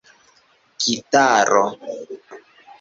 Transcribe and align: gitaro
gitaro 0.81 1.63